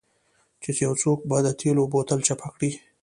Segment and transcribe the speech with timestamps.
[0.63, 2.71] چې یو څوک به د تیلو بوتل چپه کړي